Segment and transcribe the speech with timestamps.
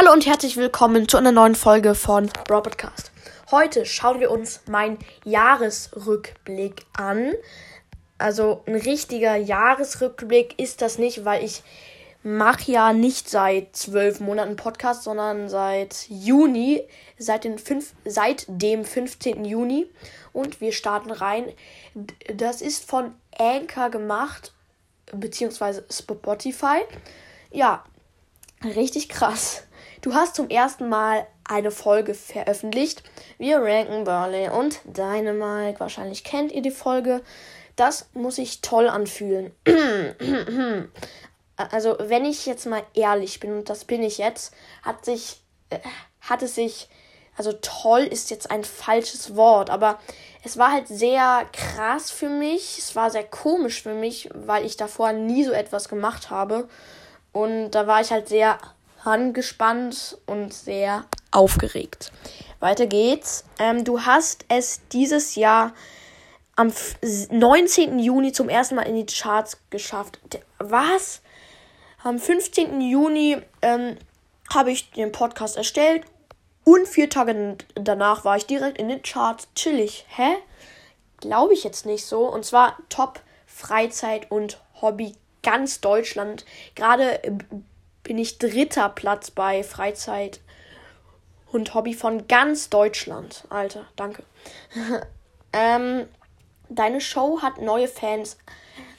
[0.00, 3.10] Hallo und herzlich willkommen zu einer neuen Folge von Brawl Podcast.
[3.50, 7.32] Heute schauen wir uns meinen Jahresrückblick an.
[8.16, 11.64] Also ein richtiger Jahresrückblick ist das nicht, weil ich
[12.22, 16.84] mache ja nicht seit zwölf Monaten Podcast, sondern seit Juni,
[17.18, 19.44] seit, den fünf, seit dem 15.
[19.44, 19.90] Juni.
[20.32, 21.46] Und wir starten rein.
[22.32, 24.52] Das ist von Anchor gemacht,
[25.12, 26.82] beziehungsweise Spotify.
[27.50, 27.82] Ja,
[28.62, 29.64] richtig krass.
[30.00, 33.02] Du hast zum ersten Mal eine Folge veröffentlicht.
[33.36, 35.80] Wir ranken Burley und Dynamite.
[35.80, 37.20] Wahrscheinlich kennt ihr die Folge.
[37.74, 39.52] Das muss sich toll anfühlen.
[41.56, 45.78] also, wenn ich jetzt mal ehrlich bin, und das bin ich jetzt, hat sich, äh,
[46.20, 46.88] hat es sich,
[47.36, 49.98] also toll ist jetzt ein falsches Wort, aber
[50.44, 52.78] es war halt sehr krass für mich.
[52.78, 56.68] Es war sehr komisch für mich, weil ich davor nie so etwas gemacht habe.
[57.32, 58.58] Und da war ich halt sehr
[59.08, 62.12] angespannt und sehr aufgeregt.
[62.60, 63.44] Weiter geht's.
[63.58, 65.72] Ähm, du hast es dieses Jahr
[66.56, 66.72] am
[67.30, 67.98] 19.
[67.98, 70.18] Juni zum ersten Mal in die Charts geschafft.
[70.58, 71.22] Was?
[72.02, 72.80] Am 15.
[72.80, 73.96] Juni ähm,
[74.52, 76.04] habe ich den Podcast erstellt
[76.64, 79.48] und vier Tage danach war ich direkt in den Charts.
[79.54, 80.04] Chillig.
[80.08, 80.36] Hä?
[81.18, 82.26] Glaube ich jetzt nicht so.
[82.26, 86.44] Und zwar Top Freizeit und Hobby ganz Deutschland.
[86.74, 87.32] Gerade äh,
[88.08, 90.40] bin ich dritter Platz bei Freizeit
[91.52, 93.44] und Hobby von ganz Deutschland.
[93.50, 94.22] Alter, danke.
[95.52, 96.08] ähm,
[96.70, 98.38] deine Show hat neue Fans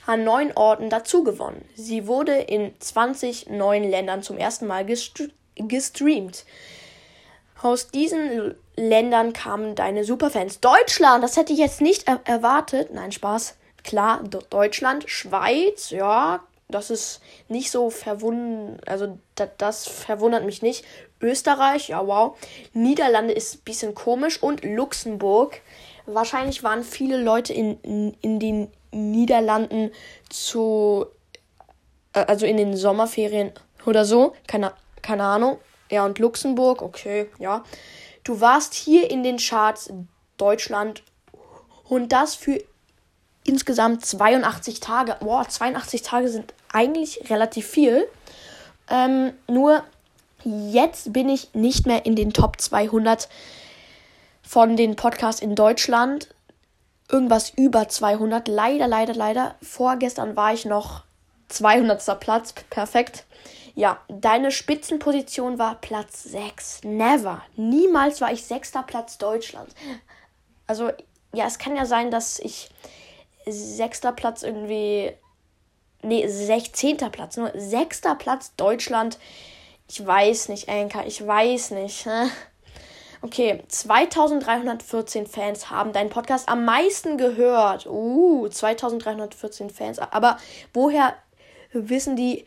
[0.05, 1.67] an neun Orten dazu gewonnen.
[1.73, 5.23] Sie wurde in 20 neuen Ländern zum ersten Mal gest
[5.55, 6.45] gestreamt.
[7.63, 10.59] Aus diesen Ländern kamen deine Superfans.
[10.59, 12.93] Deutschland, das hätte ich jetzt nicht er erwartet.
[12.93, 13.55] Nein, Spaß.
[13.83, 20.85] Klar, Deutschland, Schweiz, ja, das ist nicht so verwundert, also das, das verwundert mich nicht.
[21.19, 22.37] Österreich, ja wow.
[22.73, 25.61] Niederlande ist ein bisschen komisch und Luxemburg.
[26.05, 29.91] Wahrscheinlich waren viele Leute in, in, in den Niederlanden
[30.29, 31.07] zu,
[32.13, 33.51] äh, also in den Sommerferien
[33.85, 34.33] oder so.
[34.47, 35.57] Keine, keine Ahnung.
[35.89, 37.63] Ja, und Luxemburg, okay, ja.
[38.23, 39.91] Du warst hier in den Charts
[40.37, 41.03] Deutschland
[41.85, 42.63] und das für
[43.43, 45.17] insgesamt 82 Tage.
[45.19, 48.07] Boah, 82 Tage sind eigentlich relativ viel.
[48.89, 49.83] Ähm, nur
[50.43, 53.29] jetzt bin ich nicht mehr in den Top 200
[54.41, 56.33] von den Podcasts in Deutschland.
[57.11, 58.47] Irgendwas über 200.
[58.47, 59.55] Leider, leider, leider.
[59.61, 61.03] Vorgestern war ich noch
[61.49, 62.19] 200.
[62.19, 62.53] Platz.
[62.69, 63.25] Perfekt.
[63.75, 66.81] Ja, deine Spitzenposition war Platz 6.
[66.83, 67.43] Never.
[67.55, 69.73] Niemals war ich sechster Platz Deutschland.
[70.67, 70.91] Also,
[71.33, 72.69] ja, es kann ja sein, dass ich
[73.45, 75.13] sechster Platz irgendwie
[76.01, 76.97] nee, 16.
[77.11, 78.01] Platz, nur 6.
[78.17, 79.19] Platz Deutschland.
[79.89, 82.07] Ich weiß nicht, Anker, ich weiß nicht.
[83.21, 87.85] Okay, 2314 Fans haben deinen Podcast am meisten gehört.
[87.85, 89.99] Uh, 2314 Fans.
[89.99, 90.37] Aber
[90.73, 91.15] woher
[91.73, 92.45] wissen die,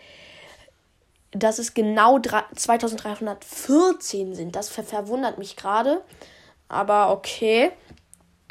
[1.32, 4.56] dass es genau 2314 sind?
[4.56, 6.00] Das verwundert mich gerade.
[6.68, 7.72] Aber okay.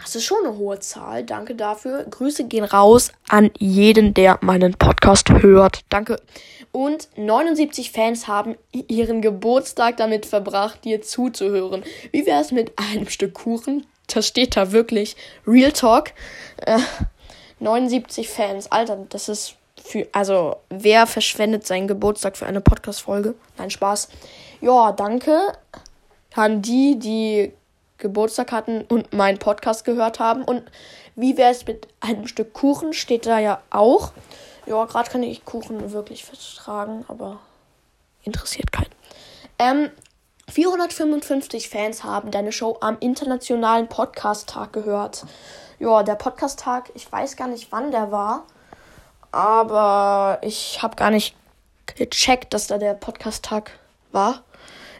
[0.01, 1.23] Das ist schon eine hohe Zahl.
[1.23, 2.03] Danke dafür.
[2.03, 5.81] Grüße gehen raus an jeden, der meinen Podcast hört.
[5.89, 6.19] Danke.
[6.72, 11.84] Und 79 Fans haben ihren Geburtstag damit verbracht, dir zuzuhören.
[12.11, 13.85] Wie wäre es mit einem Stück Kuchen?
[14.07, 15.16] Das steht da wirklich.
[15.45, 16.11] Real Talk.
[16.57, 16.79] Äh,
[17.59, 18.72] 79 Fans.
[18.72, 20.07] Alter, das ist für.
[20.13, 23.35] Also, wer verschwendet seinen Geburtstag für eine Podcast-Folge?
[23.57, 24.09] Nein, Spaß.
[24.61, 25.53] Ja, danke
[26.35, 27.53] an die, die
[28.01, 30.44] Geburtstag hatten und meinen Podcast gehört haben.
[30.44, 30.63] Und
[31.16, 32.91] wie wäre es mit einem Stück Kuchen?
[32.91, 34.12] Steht da ja auch.
[34.66, 37.40] Ja, gerade kann ich Kuchen wirklich vertragen, aber
[38.23, 38.91] interessiert keinen.
[39.57, 39.90] Ähm,
[40.50, 45.25] 455 Fans haben deine Show am internationalen Podcast-Tag gehört.
[45.79, 48.45] Ja, der Podcast-Tag, ich weiß gar nicht, wann der war,
[49.31, 51.35] aber ich habe gar nicht
[51.85, 53.72] gecheckt, dass da der Podcast-Tag
[54.11, 54.44] war.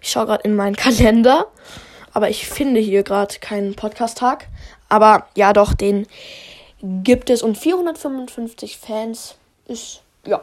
[0.02, 1.48] Ich schaue gerade in meinen Kalender.
[2.14, 4.48] Aber ich finde hier gerade keinen Podcast-Tag.
[4.90, 6.08] Aber ja, doch, den
[6.82, 7.42] gibt es.
[7.42, 9.36] Und 455 Fans
[9.68, 10.42] ist, ja,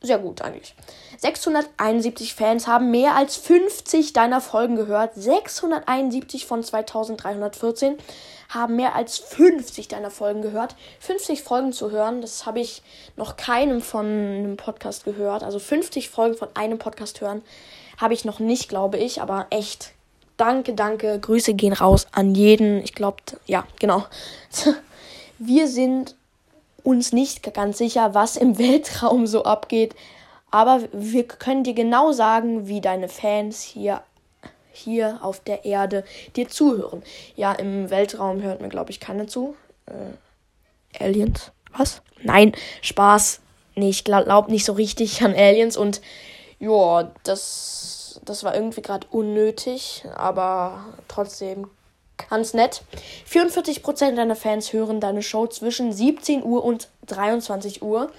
[0.00, 0.74] sehr gut eigentlich.
[1.18, 5.14] 671 Fans haben mehr als 50 deiner Folgen gehört.
[5.16, 7.96] 671 von 2314
[8.48, 10.76] haben mehr als 50 deiner Folgen gehört.
[11.00, 12.82] 50 Folgen zu hören, das habe ich
[13.16, 15.42] noch keinem von einem Podcast gehört.
[15.42, 17.42] Also 50 Folgen von einem Podcast hören
[17.98, 19.20] habe ich noch nicht, glaube ich.
[19.20, 19.92] Aber echt
[20.38, 21.18] Danke, danke.
[21.18, 22.82] Grüße gehen raus an jeden.
[22.82, 24.06] Ich glaube, ja, genau.
[25.38, 26.14] Wir sind
[26.84, 29.94] uns nicht ganz sicher, was im Weltraum so abgeht.
[30.50, 34.00] Aber wir können dir genau sagen, wie deine Fans hier,
[34.72, 36.04] hier auf der Erde
[36.36, 37.02] dir zuhören.
[37.36, 39.56] Ja, im Weltraum hört mir, glaube ich, keiner zu.
[39.84, 41.52] Äh, Aliens?
[41.76, 42.00] Was?
[42.22, 43.40] Nein, Spaß.
[43.74, 46.00] Nee, ich glaube nicht so richtig an Aliens und
[46.58, 51.68] ja, das, das war irgendwie gerade unnötig, aber trotzdem
[52.28, 52.82] ganz nett.
[53.30, 58.10] 44% deiner Fans hören deine Show zwischen 17 Uhr und 23 Uhr.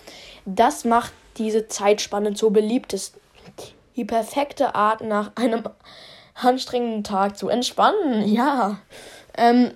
[0.46, 3.16] Das macht diese Zeitspanne so beliebt ist.
[3.96, 5.64] Die perfekte Art, nach einem
[6.34, 8.28] anstrengenden Tag zu entspannen.
[8.28, 8.80] Ja.
[9.38, 9.72] Ähm,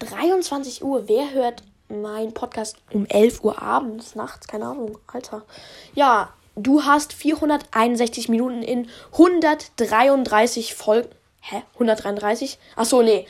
[0.00, 1.08] 23 Uhr.
[1.08, 4.48] Wer hört mein Podcast um 11 Uhr abends, nachts?
[4.48, 4.98] Keine Ahnung.
[5.06, 5.42] Alter.
[5.94, 11.10] Ja, du hast 461 Minuten in 133 Folgen.
[11.40, 11.62] Hä?
[11.74, 12.58] 133?
[12.76, 13.26] Achso, nee.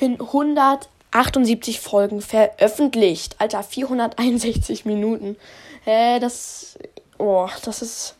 [0.00, 3.36] In 178 Folgen veröffentlicht.
[3.38, 5.36] Alter, 461 Minuten.
[5.84, 6.78] Hä, das
[7.18, 8.16] Oh, das ist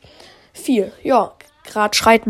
[0.52, 0.92] viel.
[1.04, 1.32] Ja,
[1.64, 2.22] gerade schreit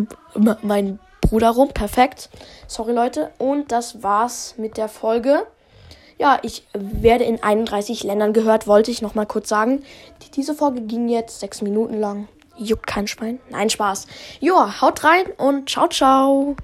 [0.62, 1.70] mein Bruder rum.
[1.70, 2.28] Perfekt.
[2.66, 3.32] Sorry, Leute.
[3.38, 5.46] Und das war's mit der Folge.
[6.18, 9.84] Ja, ich werde in 31 Ländern gehört, wollte ich nochmal kurz sagen.
[10.34, 12.28] Diese Folge ging jetzt sechs Minuten lang.
[12.56, 13.38] Juckt kein Schwein.
[13.50, 14.08] Nein, Spaß.
[14.40, 16.56] Joa, haut rein und ciao, ciao.